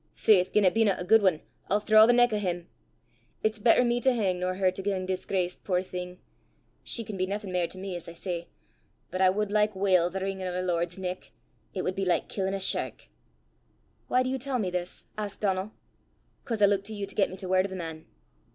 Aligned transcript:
Faith, 0.15 0.51
gien 0.51 0.65
it 0.65 0.73
bena 0.73 0.95
a 0.97 1.05
guid 1.05 1.23
ane, 1.23 1.41
I'll 1.69 1.79
thraw 1.79 2.07
the 2.07 2.11
neck 2.11 2.33
o' 2.33 2.37
'im! 2.37 2.67
It's 3.43 3.59
better 3.59 3.83
me 3.83 4.01
to 4.01 4.11
hang, 4.13 4.39
nor 4.39 4.55
her 4.55 4.71
to 4.71 4.81
gang 4.81 5.05
disgraced, 5.05 5.63
puir 5.63 5.83
thing! 5.83 6.17
She 6.83 7.03
can 7.03 7.17
be 7.17 7.27
naething 7.27 7.51
mair 7.51 7.67
to 7.67 7.77
me, 7.77 7.95
as 7.95 8.09
I 8.09 8.13
say; 8.13 8.47
but 9.11 9.21
I 9.21 9.29
wud 9.29 9.51
like 9.51 9.75
weel 9.75 10.09
the 10.09 10.19
wringin' 10.19 10.47
o' 10.47 10.59
a 10.59 10.63
lord's 10.65 10.97
neck! 10.97 11.31
It 11.75 11.83
wud 11.83 11.93
be 11.93 12.03
like 12.03 12.29
killin' 12.29 12.55
a 12.55 12.59
shark!" 12.59 13.09
"Why 14.07 14.23
do 14.23 14.31
you 14.31 14.39
tell 14.39 14.57
me 14.57 14.71
this?" 14.71 15.05
asked 15.19 15.41
Donal. 15.41 15.71
"'Cause 16.45 16.63
I 16.63 16.65
look 16.65 16.83
to 16.85 16.95
you 16.95 17.05
to 17.05 17.13
get 17.13 17.29
me 17.29 17.37
to 17.37 17.47
word 17.47 17.67
o' 17.67 17.69
the 17.69 17.75
man." 17.75 18.05